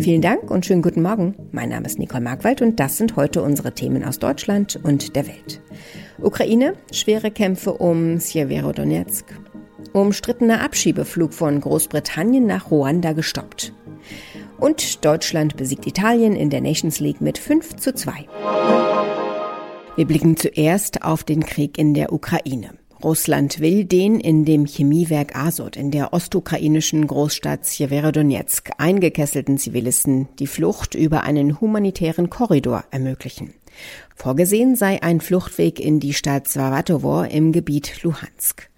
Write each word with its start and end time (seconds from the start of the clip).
Vielen 0.00 0.22
Dank 0.22 0.50
und 0.50 0.64
schönen 0.64 0.82
guten 0.82 1.02
Morgen. 1.02 1.34
Mein 1.50 1.70
Name 1.70 1.86
ist 1.86 1.98
Nicole 1.98 2.22
Markwald 2.22 2.62
und 2.62 2.78
das 2.78 2.98
sind 2.98 3.16
heute 3.16 3.42
unsere 3.42 3.74
Themen 3.74 4.04
aus 4.04 4.18
Deutschland 4.18 4.78
und 4.82 5.16
der 5.16 5.26
Welt. 5.26 5.60
Ukraine, 6.20 6.74
schwere 6.92 7.30
Kämpfe 7.32 7.72
um 7.72 8.20
Sjeverodonetsk. 8.20 9.24
Umstrittener 9.92 10.62
Abschiebeflug 10.62 11.34
von 11.34 11.60
Großbritannien 11.60 12.46
nach 12.46 12.70
Ruanda 12.70 13.12
gestoppt. 13.12 13.72
Und 14.58 15.04
Deutschland 15.04 15.56
besiegt 15.56 15.86
Italien 15.86 16.36
in 16.36 16.50
der 16.50 16.60
Nations 16.60 17.00
League 17.00 17.20
mit 17.20 17.38
5 17.38 17.76
zu 17.76 17.94
2. 17.94 18.26
Wir 19.96 20.06
blicken 20.06 20.36
zuerst 20.36 21.02
auf 21.02 21.24
den 21.24 21.44
Krieg 21.44 21.76
in 21.76 21.94
der 21.94 22.12
Ukraine. 22.12 22.70
Russland 23.02 23.60
will 23.60 23.84
den 23.84 24.18
in 24.18 24.44
dem 24.44 24.66
Chemiewerk 24.66 25.36
Azot 25.36 25.76
in 25.76 25.92
der 25.92 26.12
ostukrainischen 26.12 27.06
Großstadt 27.06 27.66
Sjeverodonetsk 27.66 28.70
eingekesselten 28.78 29.56
Zivilisten 29.56 30.28
die 30.40 30.48
Flucht 30.48 30.96
über 30.96 31.22
einen 31.22 31.60
humanitären 31.60 32.28
Korridor 32.28 32.84
ermöglichen. 32.90 33.54
Vorgesehen 34.16 34.74
sei 34.74 35.00
ein 35.02 35.20
Fluchtweg 35.20 35.78
in 35.78 36.00
die 36.00 36.12
Stadt 36.12 36.48
Swawatowo 36.48 37.22
im 37.22 37.52
Gebiet 37.52 38.02
Luhansk. 38.02 38.68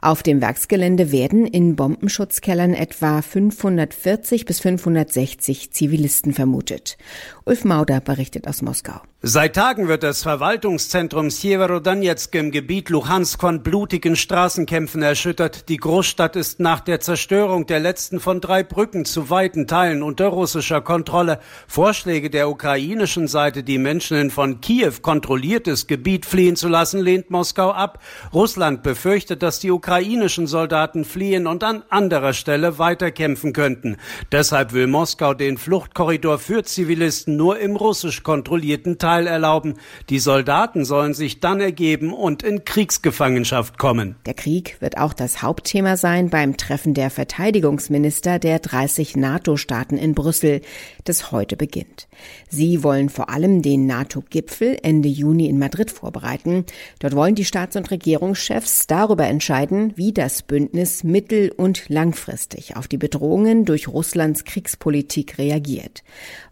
Auf 0.00 0.22
dem 0.22 0.40
Werksgelände 0.40 1.12
werden 1.12 1.46
in 1.46 1.76
Bombenschutzkellern 1.76 2.74
etwa 2.74 3.22
540 3.22 4.44
bis 4.44 4.60
560 4.60 5.72
Zivilisten 5.72 6.32
vermutet. 6.32 6.96
Ulf 7.44 7.64
Mauder 7.64 8.00
berichtet 8.00 8.48
aus 8.48 8.62
Moskau. 8.62 9.00
Seit 9.22 9.56
Tagen 9.56 9.88
wird 9.88 10.04
das 10.04 10.22
Verwaltungszentrum 10.22 11.30
Sjeverodonetsk 11.30 12.32
im 12.36 12.52
Gebiet 12.52 12.90
Luhansk 12.90 13.40
von 13.40 13.62
blutigen 13.64 14.14
Straßenkämpfen 14.14 15.02
erschüttert. 15.02 15.68
Die 15.68 15.78
Großstadt 15.78 16.36
ist 16.36 16.60
nach 16.60 16.78
der 16.78 17.00
Zerstörung 17.00 17.66
der 17.66 17.80
letzten 17.80 18.20
von 18.20 18.40
drei 18.40 18.62
Brücken 18.62 19.04
zu 19.04 19.28
weiten 19.28 19.66
Teilen 19.66 20.04
unter 20.04 20.28
russischer 20.28 20.80
Kontrolle. 20.80 21.40
Vorschläge 21.66 22.30
der 22.30 22.48
ukrainischen 22.48 23.26
Seite, 23.26 23.64
die 23.64 23.78
Menschen 23.78 24.16
in 24.16 24.30
von 24.30 24.60
Kiew 24.60 24.92
kontrolliertes 25.02 25.88
Gebiet 25.88 26.24
fliehen 26.24 26.54
zu 26.54 26.68
lassen, 26.68 27.00
lehnt 27.00 27.30
Moskau 27.30 27.72
ab. 27.72 28.00
Russland 28.32 28.84
befürchtet, 28.84 29.42
dass 29.42 29.55
die 29.58 29.70
ukrainischen 29.70 30.46
Soldaten 30.46 31.04
fliehen 31.04 31.46
und 31.46 31.64
an 31.64 31.82
anderer 31.90 32.32
Stelle 32.32 32.78
weiterkämpfen 32.78 33.52
könnten. 33.52 33.96
Deshalb 34.32 34.72
will 34.72 34.86
Moskau 34.86 35.34
den 35.34 35.58
Fluchtkorridor 35.58 36.38
für 36.38 36.62
Zivilisten 36.62 37.36
nur 37.36 37.58
im 37.58 37.76
russisch 37.76 38.22
kontrollierten 38.22 38.98
Teil 38.98 39.26
erlauben. 39.26 39.74
Die 40.10 40.18
Soldaten 40.18 40.84
sollen 40.84 41.14
sich 41.14 41.40
dann 41.40 41.60
ergeben 41.60 42.12
und 42.12 42.42
in 42.42 42.64
Kriegsgefangenschaft 42.64 43.78
kommen. 43.78 44.16
Der 44.26 44.34
Krieg 44.34 44.76
wird 44.80 44.98
auch 44.98 45.12
das 45.12 45.42
Hauptthema 45.42 45.96
sein 45.96 46.30
beim 46.30 46.56
Treffen 46.56 46.94
der 46.94 47.10
Verteidigungsminister 47.10 48.38
der 48.38 48.58
30 48.58 49.16
NATO-Staaten 49.16 49.96
in 49.96 50.14
Brüssel, 50.14 50.60
das 51.04 51.32
heute 51.32 51.56
beginnt. 51.56 52.08
Sie 52.48 52.82
wollen 52.82 53.08
vor 53.08 53.30
allem 53.30 53.62
den 53.62 53.86
NATO-Gipfel 53.86 54.78
Ende 54.82 55.08
Juni 55.08 55.48
in 55.48 55.58
Madrid 55.58 55.90
vorbereiten. 55.90 56.64
Dort 56.98 57.14
wollen 57.14 57.34
die 57.34 57.44
Staats- 57.44 57.76
und 57.76 57.90
Regierungschefs 57.90 58.86
darüber 58.86 59.26
entscheiden, 59.26 59.45
wie 59.48 60.12
das 60.12 60.42
Bündnis 60.42 61.04
mittel- 61.04 61.52
und 61.56 61.88
langfristig 61.88 62.76
auf 62.76 62.88
die 62.88 62.96
Bedrohungen 62.96 63.64
durch 63.64 63.86
Russlands 63.86 64.44
Kriegspolitik 64.44 65.38
reagiert. 65.38 66.02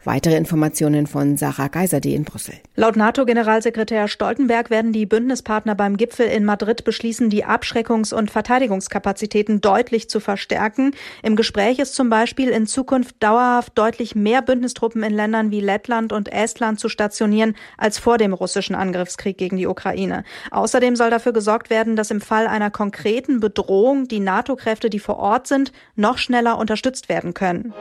Weitere 0.04 0.36
Informationen 0.36 1.06
von 1.06 1.36
Sarah 1.36 1.68
Geiserde 1.68 2.10
in 2.10 2.24
Brüssel. 2.24 2.54
Laut 2.76 2.94
NATO-Generalsekretär 2.94 4.06
Stoltenberg 4.06 4.70
werden 4.70 4.92
die 4.92 5.06
Bündnispartner 5.06 5.74
beim 5.74 5.96
Gipfel 5.96 6.26
in 6.26 6.44
Madrid 6.44 6.84
beschließen, 6.84 7.30
die 7.30 7.44
Abschreckungs- 7.44 8.14
und 8.14 8.30
Verteidigungskapazitäten 8.30 9.60
deutlich 9.60 10.08
zu 10.08 10.20
verstärken. 10.20 10.92
Im 11.22 11.34
Gespräch 11.34 11.80
ist 11.80 11.94
zum 11.94 12.10
Beispiel 12.10 12.50
in 12.50 12.66
Zukunft 12.66 13.16
dauerhaft 13.20 13.76
deutlich 13.76 14.14
mehr 14.14 14.42
Bündnistruppen 14.42 15.02
in 15.02 15.14
Ländern 15.14 15.50
wie 15.50 15.60
Lettland 15.60 16.12
und 16.12 16.30
Estland 16.32 16.78
zu 16.78 16.88
stationieren 16.88 17.56
als 17.76 17.98
vor 17.98 18.18
dem 18.18 18.34
russischen 18.34 18.76
Angriffskrieg 18.76 19.36
gegen 19.36 19.56
die 19.56 19.66
Ukraine. 19.66 20.22
Außerdem 20.50 20.94
soll 20.94 21.10
dafür 21.10 21.32
gesorgt 21.32 21.70
werden, 21.70 21.96
dass 21.96 22.10
im 22.10 22.20
Fall 22.20 22.46
einer 22.46 22.70
konkreten 22.74 23.40
Bedrohung 23.40 24.08
die 24.08 24.20
NATO-Kräfte, 24.20 24.90
die 24.90 24.98
vor 24.98 25.16
Ort 25.16 25.46
sind, 25.46 25.72
noch 25.96 26.18
schneller 26.18 26.58
unterstützt 26.58 27.08
werden 27.08 27.32
können. 27.32 27.72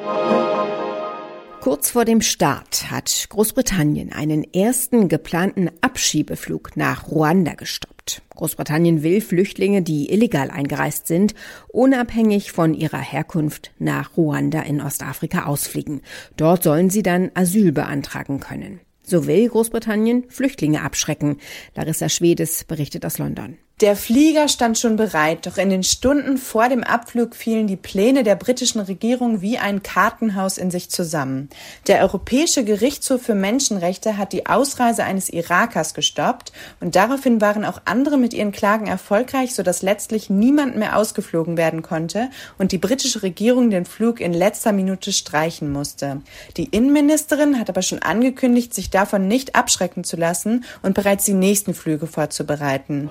Kurz 1.59 1.91
vor 1.91 2.05
dem 2.05 2.21
Start 2.21 2.91
hat 2.91 3.25
Großbritannien 3.29 4.13
einen 4.13 4.43
ersten 4.53 5.07
geplanten 5.09 5.71
Abschiebeflug 5.81 6.77
nach 6.77 7.09
Ruanda 7.09 7.53
gestoppt. 7.53 8.21
Großbritannien 8.35 9.01
will 9.01 9.21
Flüchtlinge, 9.21 9.81
die 9.81 10.11
illegal 10.11 10.51
eingereist 10.51 11.07
sind, 11.07 11.33
unabhängig 11.69 12.51
von 12.51 12.73
ihrer 12.73 12.99
Herkunft 12.99 13.71
nach 13.79 14.15
Ruanda 14.15 14.61
in 14.61 14.81
Ostafrika 14.81 15.45
ausfliegen. 15.45 16.01
Dort 16.37 16.63
sollen 16.63 16.89
sie 16.89 17.01
dann 17.01 17.31
Asyl 17.33 17.71
beantragen 17.71 18.39
können. 18.39 18.81
So 19.01 19.25
will 19.25 19.47
Großbritannien 19.49 20.25
Flüchtlinge 20.29 20.81
abschrecken. 20.81 21.37
Larissa 21.75 22.09
Schwedes 22.09 22.63
berichtet 22.63 23.05
aus 23.05 23.17
London. 23.17 23.57
Der 23.83 23.97
Flieger 23.97 24.47
stand 24.47 24.77
schon 24.77 24.95
bereit, 24.95 25.45
doch 25.45 25.57
in 25.57 25.69
den 25.69 25.83
Stunden 25.83 26.37
vor 26.37 26.69
dem 26.69 26.85
Abflug 26.85 27.35
fielen 27.35 27.67
die 27.67 27.75
Pläne 27.75 28.23
der 28.23 28.35
britischen 28.35 28.79
Regierung 28.79 29.41
wie 29.41 29.57
ein 29.57 29.83
Kartenhaus 29.83 30.57
in 30.57 30.71
sich 30.71 30.89
zusammen. 30.89 31.49
Der 31.87 31.99
Europäische 31.99 32.63
Gerichtshof 32.63 33.23
für 33.23 33.35
Menschenrechte 33.35 34.15
hat 34.15 34.31
die 34.31 34.45
Ausreise 34.45 35.03
eines 35.03 35.27
Irakers 35.27 35.93
gestoppt 35.93 36.53
und 36.79 36.95
daraufhin 36.95 37.41
waren 37.41 37.65
auch 37.65 37.81
andere 37.83 38.17
mit 38.17 38.33
ihren 38.33 38.53
Klagen 38.53 38.87
erfolgreich, 38.87 39.53
sodass 39.53 39.81
letztlich 39.81 40.29
niemand 40.29 40.77
mehr 40.77 40.95
ausgeflogen 40.95 41.57
werden 41.57 41.81
konnte 41.81 42.29
und 42.57 42.71
die 42.71 42.77
britische 42.77 43.21
Regierung 43.21 43.69
den 43.69 43.83
Flug 43.83 44.21
in 44.21 44.31
letzter 44.31 44.71
Minute 44.71 45.11
streichen 45.11 45.69
musste. 45.69 46.21
Die 46.55 46.69
Innenministerin 46.69 47.59
hat 47.59 47.69
aber 47.69 47.81
schon 47.81 48.01
angekündigt, 48.01 48.73
sich 48.73 48.91
davon 48.91 49.27
nicht 49.27 49.57
abschrecken 49.57 50.05
zu 50.05 50.15
lassen 50.15 50.63
und 50.83 50.93
bereits 50.93 51.25
die 51.25 51.33
nächsten 51.33 51.73
Flüge 51.73 52.07
vorzubereiten. 52.07 53.09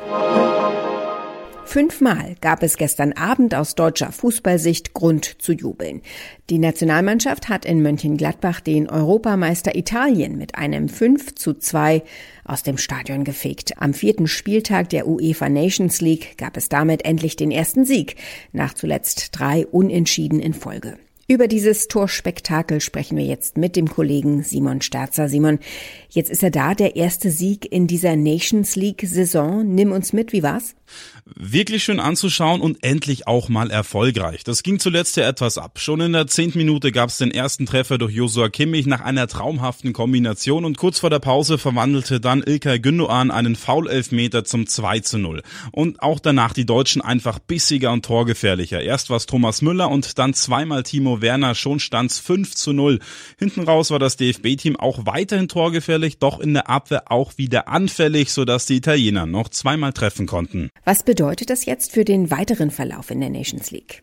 Fünfmal 1.72 2.34
gab 2.42 2.62
es 2.62 2.76
gestern 2.76 3.14
Abend 3.14 3.54
aus 3.54 3.74
deutscher 3.74 4.12
Fußballsicht 4.12 4.92
Grund 4.92 5.40
zu 5.40 5.54
jubeln. 5.54 6.02
Die 6.50 6.58
Nationalmannschaft 6.58 7.48
hat 7.48 7.64
in 7.64 7.80
Mönchengladbach 7.80 8.60
den 8.60 8.90
Europameister 8.90 9.74
Italien 9.74 10.36
mit 10.36 10.54
einem 10.54 10.90
5 10.90 11.34
zu 11.34 11.54
2 11.54 12.02
aus 12.44 12.62
dem 12.62 12.76
Stadion 12.76 13.24
gefegt. 13.24 13.80
Am 13.80 13.94
vierten 13.94 14.26
Spieltag 14.26 14.90
der 14.90 15.08
UEFA 15.08 15.48
Nations 15.48 16.02
League 16.02 16.36
gab 16.36 16.58
es 16.58 16.68
damit 16.68 17.06
endlich 17.06 17.36
den 17.36 17.50
ersten 17.50 17.86
Sieg, 17.86 18.16
nach 18.52 18.74
zuletzt 18.74 19.30
drei 19.32 19.66
Unentschieden 19.66 20.40
in 20.40 20.52
Folge. 20.52 20.98
Über 21.32 21.48
dieses 21.48 21.88
Torspektakel 21.88 22.82
sprechen 22.82 23.16
wir 23.16 23.24
jetzt 23.24 23.56
mit 23.56 23.74
dem 23.74 23.88
Kollegen 23.88 24.42
Simon 24.42 24.82
Sterzer. 24.82 25.30
Simon, 25.30 25.60
jetzt 26.10 26.30
ist 26.30 26.42
er 26.42 26.50
da, 26.50 26.74
der 26.74 26.94
erste 26.94 27.30
Sieg 27.30 27.64
in 27.72 27.86
dieser 27.86 28.16
Nations 28.16 28.76
League 28.76 29.02
Saison. 29.06 29.66
Nimm 29.66 29.92
uns 29.92 30.12
mit, 30.12 30.34
wie 30.34 30.42
war's? 30.42 30.74
Wirklich 31.24 31.84
schön 31.84 32.00
anzuschauen 32.00 32.60
und 32.60 32.84
endlich 32.84 33.26
auch 33.26 33.48
mal 33.48 33.70
erfolgreich. 33.70 34.44
Das 34.44 34.62
ging 34.62 34.78
zuletzt 34.78 35.16
ja 35.16 35.26
etwas 35.26 35.56
ab. 35.56 35.78
Schon 35.78 36.02
in 36.02 36.12
der 36.12 36.26
zehnten 36.26 36.58
Minute 36.58 36.92
gab 36.92 37.08
es 37.08 37.16
den 37.16 37.30
ersten 37.30 37.64
Treffer 37.64 37.96
durch 37.96 38.12
Josua 38.12 38.50
Kimmich 38.50 38.86
nach 38.86 39.00
einer 39.00 39.26
traumhaften 39.26 39.94
Kombination 39.94 40.66
und 40.66 40.76
kurz 40.76 40.98
vor 40.98 41.08
der 41.08 41.20
Pause 41.20 41.56
verwandelte 41.56 42.20
dann 42.20 42.42
Ilkay 42.42 42.76
Gündoğan 42.76 43.30
einen 43.30 43.56
Foul-Elfmeter 43.56 44.44
zum 44.44 44.66
2 44.66 45.00
zu 45.00 45.18
0. 45.18 45.42
Und 45.70 46.02
auch 46.02 46.20
danach 46.20 46.52
die 46.52 46.66
Deutschen 46.66 47.00
einfach 47.00 47.38
bissiger 47.38 47.92
und 47.92 48.04
torgefährlicher. 48.04 48.82
Erst 48.82 49.08
war 49.08 49.16
es 49.16 49.24
Thomas 49.24 49.62
Müller 49.62 49.90
und 49.90 50.18
dann 50.18 50.34
zweimal 50.34 50.82
Timo 50.82 51.21
Werner, 51.22 51.54
schon 51.54 51.80
stand's 51.80 52.18
5 52.18 52.54
zu 52.54 52.72
0. 52.72 52.98
Hinten 53.38 53.62
raus 53.62 53.90
war 53.90 53.98
das 53.98 54.16
DFB-Team 54.16 54.76
auch 54.76 55.06
weiterhin 55.06 55.48
torgefährlich, 55.48 56.18
doch 56.18 56.38
in 56.38 56.52
der 56.52 56.68
Abwehr 56.68 57.10
auch 57.10 57.38
wieder 57.38 57.68
anfällig, 57.68 58.32
sodass 58.32 58.66
die 58.66 58.76
Italiener 58.76 59.24
noch 59.24 59.48
zweimal 59.48 59.92
treffen 59.92 60.26
konnten. 60.26 60.68
Was 60.84 61.02
bedeutet 61.02 61.48
das 61.48 61.64
jetzt 61.64 61.92
für 61.92 62.04
den 62.04 62.30
weiteren 62.30 62.70
Verlauf 62.70 63.10
in 63.10 63.20
der 63.20 63.30
Nations 63.30 63.70
League? 63.70 64.02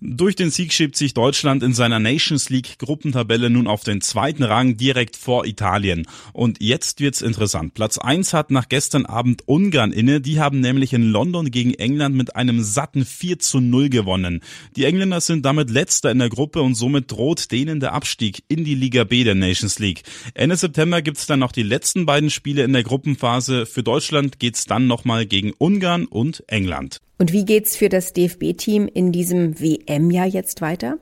Durch 0.00 0.36
den 0.36 0.50
Sieg 0.50 0.72
schiebt 0.72 0.96
sich 0.96 1.14
Deutschland 1.14 1.62
in 1.62 1.74
seiner 1.74 1.98
Nations 1.98 2.50
League 2.50 2.78
Gruppentabelle 2.78 3.50
nun 3.50 3.66
auf 3.66 3.84
den 3.84 4.00
zweiten 4.00 4.42
Rang 4.42 4.76
direkt 4.76 5.16
vor 5.16 5.46
Italien. 5.46 6.06
Und 6.32 6.60
jetzt 6.60 7.00
wird's 7.00 7.22
interessant. 7.22 7.74
Platz 7.74 7.98
eins 7.98 8.32
hat 8.32 8.50
nach 8.50 8.68
gestern 8.68 9.06
Abend 9.06 9.42
Ungarn 9.46 9.92
inne. 9.92 10.20
Die 10.20 10.40
haben 10.40 10.60
nämlich 10.60 10.92
in 10.92 11.10
London 11.10 11.50
gegen 11.50 11.74
England 11.74 12.16
mit 12.16 12.36
einem 12.36 12.62
satten 12.62 13.04
4 13.04 13.38
zu 13.38 13.60
0 13.60 13.88
gewonnen. 13.88 14.40
Die 14.76 14.84
Engländer 14.84 15.20
sind 15.20 15.44
damit 15.44 15.70
letzter 15.70 16.10
in 16.10 16.18
der 16.18 16.28
Gruppe 16.28 16.62
und 16.62 16.74
somit 16.74 17.10
droht 17.10 17.50
denen 17.52 17.80
der 17.80 17.92
Abstieg 17.92 18.42
in 18.48 18.64
die 18.64 18.74
Liga 18.74 19.04
B 19.04 19.24
der 19.24 19.34
Nations 19.34 19.78
League. 19.78 20.02
Ende 20.34 20.56
September 20.56 21.02
gibt's 21.02 21.26
dann 21.26 21.40
noch 21.40 21.52
die 21.52 21.62
letzten 21.62 22.06
beiden 22.06 22.30
Spiele 22.30 22.64
in 22.64 22.72
der 22.72 22.82
Gruppenphase. 22.82 23.66
Für 23.66 23.82
Deutschland 23.82 24.38
geht's 24.38 24.64
dann 24.66 24.86
nochmal 24.86 25.26
gegen 25.26 25.52
Ungarn 25.58 26.06
und 26.06 26.44
England. 26.48 27.00
Und 27.20 27.34
wie 27.34 27.44
geht's 27.44 27.76
für 27.76 27.90
das 27.90 28.14
DFB-Team 28.14 28.88
in 28.88 29.12
diesem 29.12 29.60
WM-Jahr 29.60 30.24
jetzt 30.24 30.62
weiter? 30.62 30.96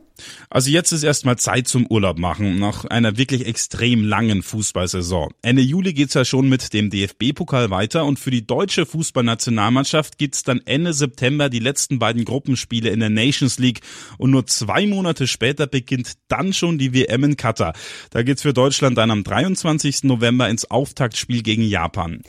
Also 0.50 0.70
jetzt 0.70 0.92
ist 0.92 1.02
erstmal 1.02 1.36
Zeit 1.36 1.68
zum 1.68 1.86
Urlaub 1.86 2.18
machen, 2.18 2.58
nach 2.58 2.84
einer 2.84 3.16
wirklich 3.16 3.46
extrem 3.46 4.04
langen 4.04 4.42
Fußballsaison. 4.42 5.32
Ende 5.42 5.62
Juli 5.62 5.92
geht's 5.92 6.14
ja 6.14 6.24
schon 6.24 6.48
mit 6.48 6.72
dem 6.72 6.90
DFB-Pokal 6.90 7.70
weiter 7.70 8.04
und 8.04 8.18
für 8.18 8.30
die 8.30 8.46
deutsche 8.46 8.86
Fußballnationalmannschaft 8.86 10.18
gibt's 10.18 10.42
dann 10.42 10.60
Ende 10.64 10.92
September 10.92 11.48
die 11.48 11.58
letzten 11.58 11.98
beiden 11.98 12.24
Gruppenspiele 12.24 12.90
in 12.90 13.00
der 13.00 13.10
Nations 13.10 13.58
League 13.58 13.80
und 14.18 14.30
nur 14.30 14.46
zwei 14.46 14.86
Monate 14.86 15.26
später 15.26 15.66
beginnt 15.66 16.14
dann 16.28 16.52
schon 16.52 16.78
die 16.78 16.94
WM 16.94 17.24
in 17.24 17.36
Katar. 17.36 17.72
Da 18.10 18.22
geht's 18.22 18.42
für 18.42 18.52
Deutschland 18.52 18.98
dann 18.98 19.10
am 19.10 19.24
23. 19.24 20.04
November 20.04 20.48
ins 20.48 20.70
Auftaktspiel 20.70 21.42
gegen 21.42 21.62
Japan. 21.62 22.22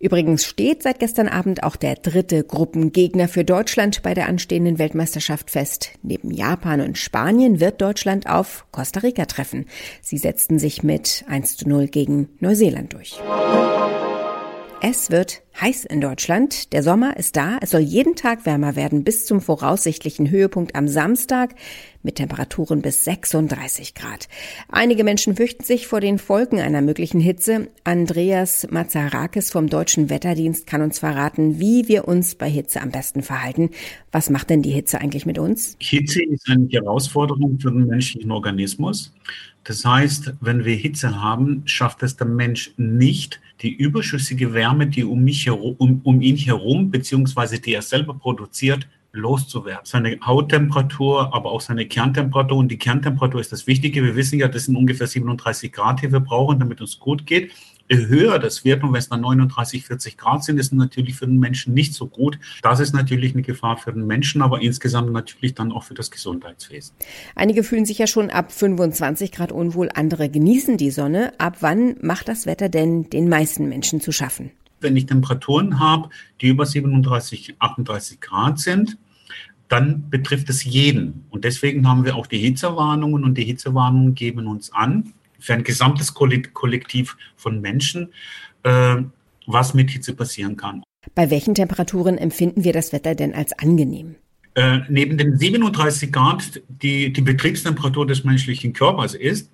Übrigens 0.00 0.44
steht 0.44 0.82
seit 0.82 0.98
gestern 0.98 1.28
Abend 1.28 1.62
auch 1.62 1.76
der 1.76 1.94
dritte 1.94 2.44
Gruppengegner 2.44 3.26
für 3.26 3.42
Deutschland 3.42 4.02
bei 4.02 4.12
der 4.12 4.28
anstehenden 4.28 4.78
Weltmeisterschaft 4.78 5.50
fest. 5.50 5.92
Neben 6.02 6.30
Japan 6.30 6.82
und 6.82 6.98
Spanien 6.98 7.33
wird 7.38 7.80
Deutschland 7.80 8.28
auf 8.28 8.66
Costa 8.70 9.00
Rica 9.00 9.26
treffen. 9.26 9.66
Sie 10.02 10.18
setzten 10.18 10.58
sich 10.58 10.82
mit 10.82 11.24
1 11.28 11.56
zu 11.56 11.68
0 11.68 11.88
gegen 11.88 12.28
Neuseeland 12.40 12.92
durch. 12.92 13.20
Es 14.80 15.10
wird 15.10 15.42
heiß 15.60 15.86
in 15.86 16.00
Deutschland. 16.00 16.72
Der 16.72 16.82
Sommer 16.82 17.16
ist 17.16 17.36
da. 17.36 17.58
Es 17.60 17.70
soll 17.70 17.80
jeden 17.80 18.16
Tag 18.16 18.44
wärmer 18.44 18.76
werden 18.76 19.02
bis 19.02 19.24
zum 19.24 19.40
voraussichtlichen 19.40 20.30
Höhepunkt 20.30 20.76
am 20.76 20.88
Samstag 20.88 21.54
mit 22.04 22.16
Temperaturen 22.16 22.82
bis 22.82 23.04
36 23.04 23.94
Grad. 23.94 24.28
Einige 24.68 25.02
Menschen 25.02 25.36
fürchten 25.36 25.64
sich 25.64 25.86
vor 25.86 26.00
den 26.00 26.18
Folgen 26.18 26.60
einer 26.60 26.82
möglichen 26.82 27.20
Hitze. 27.20 27.68
Andreas 27.82 28.66
Mazarakis 28.70 29.50
vom 29.50 29.68
Deutschen 29.68 30.10
Wetterdienst 30.10 30.66
kann 30.66 30.82
uns 30.82 30.98
verraten, 30.98 31.58
wie 31.58 31.88
wir 31.88 32.06
uns 32.06 32.34
bei 32.34 32.48
Hitze 32.48 32.80
am 32.80 32.90
besten 32.90 33.22
verhalten. 33.22 33.70
Was 34.12 34.30
macht 34.30 34.50
denn 34.50 34.62
die 34.62 34.70
Hitze 34.70 35.00
eigentlich 35.00 35.26
mit 35.26 35.38
uns? 35.38 35.76
Hitze 35.80 36.22
ist 36.22 36.48
eine 36.48 36.68
Herausforderung 36.68 37.58
für 37.58 37.72
den 37.72 37.86
menschlichen 37.86 38.30
Organismus. 38.30 39.12
Das 39.64 39.84
heißt, 39.84 40.34
wenn 40.40 40.64
wir 40.66 40.74
Hitze 40.74 41.22
haben, 41.22 41.62
schafft 41.64 42.02
es 42.02 42.16
der 42.16 42.26
Mensch 42.26 42.72
nicht, 42.76 43.40
die 43.62 43.72
überschüssige 43.72 44.52
Wärme, 44.52 44.86
die 44.86 45.04
um, 45.04 45.24
mich 45.24 45.46
herum, 45.46 45.74
um, 45.78 46.00
um 46.04 46.20
ihn 46.20 46.36
herum, 46.36 46.90
beziehungsweise 46.90 47.58
die 47.58 47.72
er 47.72 47.82
selber 47.82 48.14
produziert, 48.14 48.86
loszuwerden. 49.14 49.84
Seine 49.84 50.18
Hauttemperatur, 50.24 51.34
aber 51.34 51.50
auch 51.50 51.60
seine 51.60 51.86
Kerntemperatur. 51.86 52.58
Und 52.58 52.68
die 52.68 52.78
Kerntemperatur 52.78 53.40
ist 53.40 53.52
das 53.52 53.66
Wichtige. 53.66 54.02
Wir 54.02 54.16
wissen 54.16 54.38
ja, 54.38 54.48
das 54.48 54.64
sind 54.64 54.76
ungefähr 54.76 55.06
37 55.06 55.72
Grad, 55.72 56.02
die 56.02 56.12
wir 56.12 56.20
brauchen, 56.20 56.58
damit 56.58 56.80
es 56.80 56.98
gut 56.98 57.26
geht 57.26 57.52
je 57.90 58.06
höher 58.06 58.38
das 58.38 58.64
wird 58.64 58.82
und 58.82 58.92
wenn 58.92 58.98
es 58.98 59.08
dann 59.08 59.20
39, 59.20 59.84
40 59.84 60.16
Grad 60.16 60.44
sind, 60.44 60.58
ist 60.58 60.72
natürlich 60.72 61.16
für 61.16 61.26
den 61.26 61.38
Menschen 61.38 61.74
nicht 61.74 61.94
so 61.94 62.06
gut. 62.06 62.38
Das 62.62 62.80
ist 62.80 62.94
natürlich 62.94 63.34
eine 63.34 63.42
Gefahr 63.42 63.76
für 63.76 63.92
den 63.92 64.06
Menschen, 64.06 64.42
aber 64.42 64.62
insgesamt 64.62 65.12
natürlich 65.12 65.54
dann 65.54 65.72
auch 65.72 65.84
für 65.84 65.94
das 65.94 66.10
Gesundheitswesen. 66.10 66.94
Einige 67.34 67.62
fühlen 67.62 67.84
sich 67.84 67.98
ja 67.98 68.06
schon 68.06 68.30
ab 68.30 68.52
25 68.52 69.32
Grad 69.32 69.52
unwohl, 69.52 69.90
andere 69.94 70.28
genießen 70.28 70.76
die 70.76 70.90
Sonne. 70.90 71.32
Ab 71.38 71.58
wann 71.60 71.96
macht 72.00 72.28
das 72.28 72.46
Wetter 72.46 72.68
denn 72.68 73.10
den 73.10 73.28
meisten 73.28 73.68
Menschen 73.68 74.00
zu 74.00 74.12
schaffen? 74.12 74.50
Wenn 74.80 74.96
ich 74.96 75.06
Temperaturen 75.06 75.80
habe, 75.80 76.10
die 76.40 76.48
über 76.48 76.66
37, 76.66 77.56
38 77.58 78.20
Grad 78.20 78.58
sind, 78.58 78.98
dann 79.74 80.08
betrifft 80.08 80.48
es 80.50 80.62
jeden. 80.62 81.24
Und 81.30 81.44
deswegen 81.44 81.88
haben 81.88 82.04
wir 82.04 82.14
auch 82.14 82.28
die 82.28 82.38
Hitzewarnungen 82.38 83.24
und 83.24 83.36
die 83.36 83.44
Hitzewarnungen 83.44 84.14
geben 84.14 84.46
uns 84.46 84.72
an, 84.72 85.12
für 85.40 85.54
ein 85.54 85.64
gesamtes 85.64 86.14
Kollektiv 86.14 87.16
von 87.34 87.60
Menschen, 87.60 88.12
äh, 88.62 88.96
was 89.46 89.74
mit 89.74 89.90
Hitze 89.90 90.14
passieren 90.14 90.56
kann. 90.56 90.84
Bei 91.16 91.28
welchen 91.28 91.56
Temperaturen 91.56 92.18
empfinden 92.18 92.62
wir 92.62 92.72
das 92.72 92.92
Wetter 92.92 93.16
denn 93.16 93.34
als 93.34 93.52
angenehm? 93.58 94.14
Äh, 94.54 94.82
neben 94.88 95.18
den 95.18 95.36
37 95.36 96.12
Grad, 96.12 96.62
die 96.68 97.12
die 97.12 97.20
Betriebstemperatur 97.20 98.06
des 98.06 98.22
menschlichen 98.22 98.72
Körpers 98.74 99.14
ist, 99.14 99.50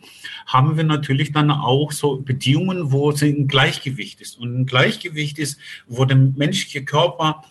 haben 0.46 0.76
wir 0.76 0.84
natürlich 0.84 1.32
dann 1.32 1.50
auch 1.50 1.92
so 1.92 2.18
Bedingungen, 2.18 2.92
wo 2.92 3.10
es 3.10 3.22
ein 3.22 3.48
Gleichgewicht 3.48 4.20
ist. 4.20 4.38
Und 4.38 4.54
ein 4.54 4.66
Gleichgewicht 4.66 5.38
ist, 5.38 5.58
wo 5.88 6.04
der 6.04 6.18
menschliche 6.18 6.84
Körper 6.84 7.42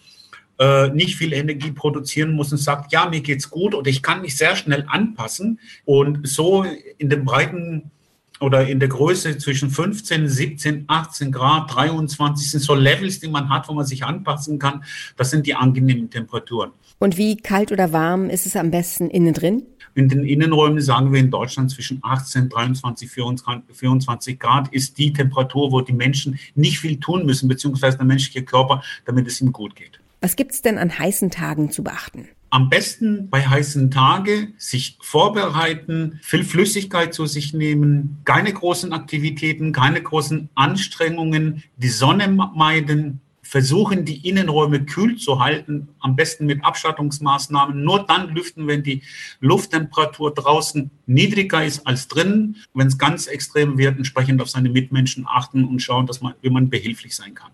äh, 0.59 0.89
nicht 0.89 1.15
viel 1.15 1.33
Energie 1.33 1.71
produzieren 1.71 2.33
muss 2.33 2.51
und 2.51 2.57
sagt, 2.57 2.91
ja, 2.91 3.09
mir 3.09 3.21
geht's 3.21 3.50
gut 3.50 3.73
oder 3.73 3.89
ich 3.89 4.03
kann 4.03 4.21
mich 4.21 4.38
sehr 4.38 4.56
schnell 4.56 4.85
anpassen. 4.88 5.59
Und 5.85 6.27
so 6.27 6.65
in 6.97 7.09
dem 7.09 7.25
breiten 7.25 7.91
oder 8.39 8.67
in 8.67 8.79
der 8.79 8.89
Größe 8.89 9.38
zwischen 9.38 9.69
15, 9.69 10.27
17, 10.27 10.85
18 10.88 11.31
Grad, 11.31 11.73
23 11.73 12.51
sind 12.51 12.61
so 12.61 12.75
Levels, 12.75 13.19
die 13.19 13.27
man 13.27 13.50
hat, 13.50 13.67
wo 13.67 13.73
man 13.73 13.85
sich 13.85 14.03
anpassen 14.03 14.59
kann. 14.59 14.83
Das 15.17 15.29
sind 15.29 15.45
die 15.47 15.56
angenehmen 15.56 16.09
Temperaturen. 16.09 16.71
Und 17.00 17.17
wie 17.17 17.38
kalt 17.38 17.71
oder 17.71 17.94
warm 17.94 18.29
ist 18.29 18.45
es 18.45 18.55
am 18.55 18.71
besten 18.71 19.09
innen 19.09 19.33
drin? 19.33 19.63
In 19.95 20.07
den 20.07 20.23
Innenräumen 20.23 20.81
sagen 20.81 21.12
wir 21.12 21.19
in 21.19 21.31
Deutschland 21.31 21.71
zwischen 21.71 22.00
18, 22.03 22.50
23, 22.50 23.09
24, 23.09 23.75
24 23.75 24.39
Grad 24.39 24.71
ist 24.73 24.97
die 24.97 25.12
Temperatur, 25.12 25.71
wo 25.71 25.81
die 25.81 25.94
Menschen 25.94 26.39
nicht 26.55 26.79
viel 26.79 27.00
tun 27.00 27.25
müssen, 27.25 27.47
beziehungsweise 27.47 27.97
der 27.97 28.05
menschliche 28.05 28.44
Körper, 28.44 28.83
damit 29.05 29.27
es 29.27 29.41
ihm 29.41 29.51
gut 29.51 29.75
geht. 29.75 30.00
Was 30.21 30.36
gibt 30.36 30.51
es 30.51 30.62
denn 30.62 30.77
an 30.77 30.98
heißen 30.98 31.31
Tagen 31.31 31.71
zu 31.71 31.83
beachten? 31.83 32.27
am 32.51 32.69
besten 32.69 33.30
bei 33.30 33.45
heißen 33.45 33.92
Tagen 33.92 34.54
sich 34.57 34.98
vorbereiten, 35.01 36.19
viel 36.24 36.44
Flüssigkeit 36.44 37.13
zu 37.13 37.25
sich 37.25 37.54
nehmen, 37.54 38.18
keine 38.25 38.51
großen 38.51 38.92
Aktivitäten, 38.92 39.71
keine 39.71 40.01
großen 40.01 40.50
Anstrengungen, 40.56 41.63
die 41.77 41.89
Sonne 41.89 42.27
meiden, 42.27 43.21
versuchen 43.42 44.06
die 44.06 44.27
Innenräume 44.27 44.86
kühl 44.86 45.18
zu 45.18 45.39
halten, 45.39 45.89
am 46.00 46.16
besten 46.16 46.45
mit 46.45 46.63
Abstattungsmaßnahmen. 46.63 47.83
Nur 47.83 48.06
dann 48.06 48.30
lüften, 48.30 48.68
wenn 48.68 48.83
die 48.83 49.01
Lufttemperatur 49.39 50.33
draußen 50.36 50.92
niedriger 51.07 51.65
ist 51.65 51.88
als 51.88 52.07
drinnen. 52.07 52.57
Wenn 52.75 52.88
es 52.88 53.00
ganz 53.00 53.25
extrem 53.25 53.80
wird, 53.80 53.98
entsprechend 53.98 54.39
auf 54.42 54.50
seine 54.50 54.69
Mitmenschen 54.69 55.25
achten 55.27 55.65
und 55.65 55.81
schauen, 55.81 56.06
dass 56.06 56.22
man, 56.22 56.36
wie 56.42 56.51
man 56.51 56.69
behilflich 56.69 57.15
sein 57.15 57.33
kann. 57.33 57.50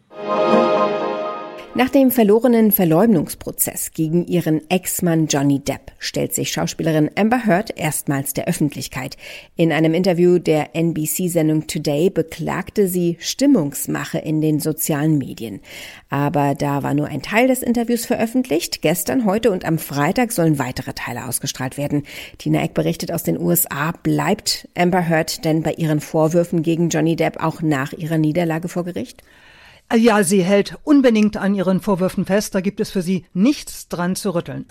Nach 1.77 1.89
dem 1.89 2.09
verlorenen 2.09 2.71
Verleumdungsprozess 2.71 3.91
gegen 3.91 4.25
ihren 4.27 4.61
Ex-Mann 4.69 5.27
Johnny 5.27 5.59
Depp 5.59 5.91
stellt 5.99 6.33
sich 6.33 6.49
Schauspielerin 6.49 7.11
Amber 7.15 7.45
Heard 7.45 7.77
erstmals 7.77 8.33
der 8.33 8.47
Öffentlichkeit. 8.47 9.17
In 9.57 9.73
einem 9.73 9.93
Interview 9.93 10.39
der 10.39 10.73
NBC-Sendung 10.73 11.67
Today 11.67 12.09
beklagte 12.09 12.87
sie 12.87 13.17
Stimmungsmache 13.19 14.19
in 14.19 14.39
den 14.39 14.61
sozialen 14.61 15.17
Medien. 15.17 15.59
Aber 16.09 16.55
da 16.55 16.81
war 16.81 16.93
nur 16.93 17.07
ein 17.07 17.21
Teil 17.21 17.49
des 17.49 17.61
Interviews 17.61 18.05
veröffentlicht. 18.05 18.81
Gestern, 18.81 19.25
heute 19.25 19.51
und 19.51 19.65
am 19.65 19.77
Freitag 19.77 20.31
sollen 20.31 20.57
weitere 20.57 20.93
Teile 20.93 21.25
ausgestrahlt 21.25 21.77
werden. 21.77 22.03
Tina 22.37 22.63
Eck 22.63 22.73
berichtet 22.73 23.11
aus 23.11 23.23
den 23.23 23.37
USA. 23.37 23.91
Bleibt 24.01 24.69
Amber 24.77 25.09
Heard 25.09 25.43
denn 25.43 25.61
bei 25.61 25.73
ihren 25.73 25.99
Vorwürfen 25.99 26.63
gegen 26.63 26.87
Johnny 26.87 27.17
Depp 27.17 27.43
auch 27.43 27.61
nach 27.61 27.91
ihrer 27.91 28.17
Niederlage 28.17 28.69
vor 28.69 28.85
Gericht? 28.85 29.23
Ja, 29.93 30.23
sie 30.23 30.43
hält 30.43 30.77
unbedingt 30.83 31.37
an 31.37 31.53
ihren 31.53 31.79
Vorwürfen 31.79 32.25
fest. 32.25 32.55
Da 32.55 32.61
gibt 32.61 32.79
es 32.79 32.89
für 32.89 33.03
sie 33.03 33.25
nichts 33.33 33.87
dran 33.87 34.15
zu 34.15 34.33
rütteln. 34.33 34.65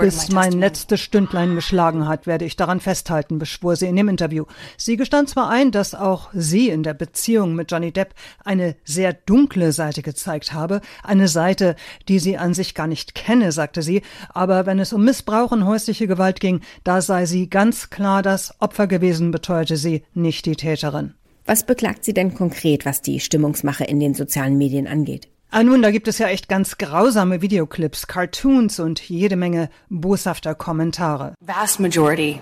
Bis 0.00 0.32
mein 0.32 0.52
letztes 0.52 1.00
Stündlein 1.00 1.54
geschlagen 1.54 2.08
hat, 2.08 2.26
werde 2.26 2.44
ich 2.44 2.56
daran 2.56 2.80
festhalten, 2.80 3.38
beschwor 3.38 3.76
sie 3.76 3.86
in 3.86 3.94
dem 3.94 4.08
Interview. 4.08 4.44
Sie 4.76 4.96
gestand 4.96 5.30
zwar 5.30 5.48
ein, 5.48 5.70
dass 5.70 5.94
auch 5.94 6.28
sie 6.32 6.68
in 6.68 6.82
der 6.82 6.92
Beziehung 6.92 7.54
mit 7.54 7.70
Johnny 7.70 7.92
Depp 7.92 8.14
eine 8.44 8.74
sehr 8.84 9.12
dunkle 9.12 9.72
Seite 9.72 10.02
gezeigt 10.02 10.52
habe, 10.52 10.80
eine 11.02 11.28
Seite, 11.28 11.76
die 12.08 12.18
sie 12.18 12.36
an 12.36 12.52
sich 12.52 12.74
gar 12.74 12.88
nicht 12.88 13.14
kenne, 13.14 13.52
sagte 13.52 13.80
sie, 13.80 14.02
aber 14.28 14.66
wenn 14.66 14.80
es 14.80 14.92
um 14.92 15.04
Missbrauch 15.04 15.52
und 15.52 15.64
häusliche 15.64 16.08
Gewalt 16.08 16.40
ging, 16.40 16.60
da 16.84 17.00
sei 17.00 17.24
sie 17.26 17.48
ganz 17.48 17.90
klar 17.90 18.22
das 18.22 18.60
Opfer 18.60 18.88
gewesen, 18.88 19.30
beteuerte 19.30 19.76
sie, 19.76 20.04
nicht 20.12 20.44
die 20.44 20.56
Täterin. 20.56 21.14
Was 21.48 21.62
beklagt 21.62 22.04
sie 22.04 22.12
denn 22.12 22.34
konkret, 22.34 22.84
was 22.84 23.00
die 23.00 23.20
Stimmungsmache 23.20 23.82
in 23.82 24.00
den 24.00 24.12
sozialen 24.12 24.58
Medien 24.58 24.86
angeht? 24.86 25.28
Ah, 25.50 25.62
nun, 25.62 25.80
da 25.80 25.90
gibt 25.90 26.06
es 26.06 26.18
ja 26.18 26.28
echt 26.28 26.50
ganz 26.50 26.76
grausame 26.76 27.40
Videoclips, 27.40 28.06
Cartoons 28.06 28.78
und 28.80 29.00
jede 29.00 29.36
Menge 29.36 29.70
boshafter 29.88 30.54
Kommentare. 30.54 31.32
Vast 31.40 31.80
majority 31.80 32.38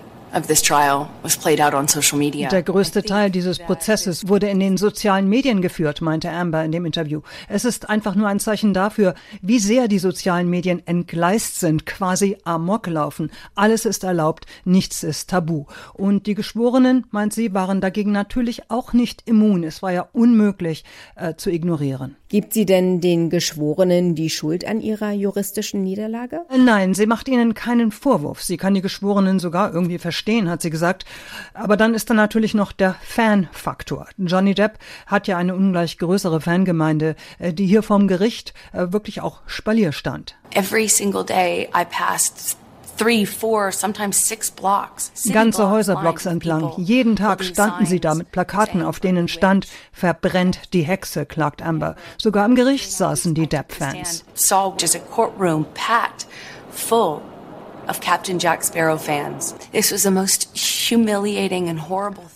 der 2.49 2.63
größte 2.63 3.03
Teil 3.03 3.31
dieses 3.31 3.59
Prozesses 3.59 4.29
wurde 4.29 4.49
in 4.49 4.61
den 4.61 4.77
sozialen 4.77 5.29
Medien 5.29 5.63
geführt, 5.63 6.01
meinte 6.01 6.31
Amber 6.31 6.65
in 6.65 6.73
dem 6.73 6.85
Interview. 6.85 7.23
Es 7.49 7.65
ist 7.65 7.89
einfach 7.89 8.15
nur 8.15 8.29
ein 8.29 8.41
Zeichen 8.41 8.75
dafür, 8.75 9.15
wie 9.41 9.59
sehr 9.59 9.89
die 9.89 9.99
sozialen 9.99 10.51
Medien 10.51 10.87
entgleist 10.87 11.61
sind, 11.61 11.87
quasi 11.87 12.37
amok 12.45 12.87
laufen. 12.87 13.31
Alles 13.55 13.87
ist 13.87 14.05
erlaubt, 14.05 14.47
nichts 14.65 15.03
ist 15.03 15.31
tabu. 15.31 15.65
Und 15.95 16.27
die 16.27 16.35
Geschworenen, 16.35 17.07
meint 17.11 17.33
sie, 17.33 17.55
waren 17.55 17.81
dagegen 17.81 18.13
natürlich 18.13 18.71
auch 18.71 18.93
nicht 18.93 19.23
immun. 19.27 19.65
Es 19.65 19.83
war 19.83 19.93
ja 19.93 20.09
unmöglich 20.13 20.85
äh, 21.15 21.35
zu 21.37 21.51
ignorieren. 21.51 22.17
Gibt 22.29 22.53
sie 22.53 22.67
denn 22.67 23.01
den 23.01 23.31
Geschworenen 23.31 24.17
die 24.17 24.31
Schuld 24.31 24.67
an 24.67 24.81
ihrer 24.81 25.13
juristischen 25.13 25.85
Niederlage? 25.85 26.43
Nein, 26.57 26.93
sie 26.93 27.07
macht 27.07 27.29
ihnen 27.29 27.55
keinen 27.55 27.93
Vorwurf. 27.93 28.43
Sie 28.43 28.57
kann 28.57 28.75
die 28.75 28.83
Geschworenen 28.83 29.39
sogar 29.39 29.73
irgendwie 29.73 29.99
verstehen, 29.99 30.26
hat 30.51 30.63
sie 30.63 30.71
gesagt. 30.71 31.05
Aber 31.55 31.77
dann 31.77 31.95
ist 31.95 32.11
da 32.11 32.15
natürlich 32.15 32.55
noch 32.55 32.73
der 32.73 32.97
Fan-Faktor. 33.03 34.09
Johnny 34.19 34.55
Depp 34.55 34.79
hat 35.07 35.27
ja 35.29 35.37
eine 35.37 35.55
ungleich 35.55 35.99
größere 35.99 36.41
Fangemeinde, 36.41 37.17
äh, 37.39 37.53
die 37.53 37.67
hier 37.67 37.83
vorm 37.83 38.09
Gericht 38.09 38.53
äh, 38.73 38.87
wirklich 38.91 39.21
auch 39.21 39.41
Spalier 39.47 39.93
stand. 39.93 40.37
Every 40.53 40.89
single 40.89 41.25
day 41.25 41.69
I 41.75 41.85
passed 41.85 42.57
Ganze 45.31 45.71
Häuserblocks 45.71 46.27
entlang. 46.27 46.73
Jeden 46.79 47.17
Tag 47.17 47.45
standen 47.45 47.87
sie 47.87 48.01
da 48.01 48.15
mit 48.15 48.33
Plakaten, 48.33 48.83
auf 48.83 49.01
denen 49.01 49.29
stand, 49.29 49.67
verbrennt 49.93 50.73
die 50.73 50.83
Hexe, 50.83 51.27
klagt 51.27 51.63
Amber. 51.63 51.97
Sogar 52.17 52.47
im 52.47 52.55
Gericht 52.55 52.91
saßen 52.91 53.35
die 53.35 53.47
Depp-Fans. 53.47 54.25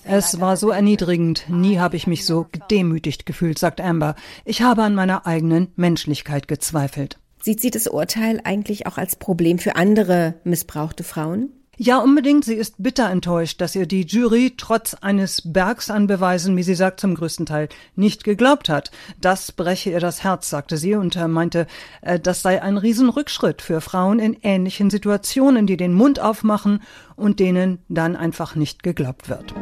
Es 0.04 0.40
war 0.40 0.56
so 0.56 0.70
erniedrigend. 0.70 1.44
Nie 1.48 1.78
habe 1.78 1.96
ich 1.96 2.06
mich 2.06 2.24
so 2.24 2.46
gedemütigt 2.50 3.26
gefühlt, 3.26 3.58
sagt 3.58 3.80
Amber. 3.80 4.14
Ich 4.44 4.62
habe 4.62 4.82
an 4.82 4.94
meiner 4.94 5.26
eigenen 5.26 5.68
Menschlichkeit 5.76 6.48
gezweifelt. 6.48 7.18
Sieht 7.42 7.60
sie 7.60 7.70
das 7.70 7.86
Urteil 7.86 8.40
eigentlich 8.44 8.86
auch 8.86 8.98
als 8.98 9.16
Problem 9.16 9.58
für 9.58 9.76
andere 9.76 10.34
missbrauchte 10.44 11.04
Frauen? 11.04 11.50
Ja, 11.82 11.96
unbedingt. 12.00 12.44
Sie 12.44 12.56
ist 12.56 12.74
bitter 12.76 13.08
enttäuscht, 13.08 13.58
dass 13.62 13.74
ihr 13.74 13.86
die 13.86 14.02
Jury 14.02 14.52
trotz 14.54 14.92
eines 14.92 15.40
Bergs 15.50 15.90
an 15.90 16.06
Beweisen, 16.06 16.54
wie 16.58 16.62
sie 16.62 16.74
sagt, 16.74 17.00
zum 17.00 17.14
größten 17.14 17.46
Teil 17.46 17.70
nicht 17.96 18.22
geglaubt 18.22 18.68
hat. 18.68 18.90
Das 19.18 19.50
breche 19.50 19.88
ihr 19.88 19.98
das 19.98 20.22
Herz, 20.22 20.50
sagte 20.50 20.76
sie 20.76 20.94
und 20.94 21.16
meinte, 21.28 21.66
äh, 22.02 22.20
das 22.20 22.42
sei 22.42 22.60
ein 22.60 22.76
Riesenrückschritt 22.76 23.62
für 23.62 23.80
Frauen 23.80 24.18
in 24.18 24.36
ähnlichen 24.42 24.90
Situationen, 24.90 25.66
die 25.66 25.78
den 25.78 25.94
Mund 25.94 26.20
aufmachen 26.20 26.82
und 27.16 27.40
denen 27.40 27.78
dann 27.88 28.14
einfach 28.14 28.56
nicht 28.56 28.82
geglaubt 28.82 29.30
wird. 29.30 29.54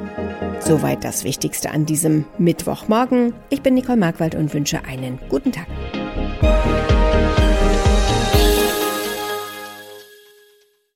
Soweit 0.59 1.05
das 1.05 1.23
Wichtigste 1.23 1.71
an 1.71 1.87
diesem 1.87 2.25
Mittwochmorgen. 2.37 3.33
Ich 3.49 3.63
bin 3.63 3.75
Nicole 3.75 3.97
Markwald 3.97 4.35
und 4.35 4.53
wünsche 4.53 4.85
einen 4.85 5.21
guten 5.29 5.53
Tag. 5.53 5.69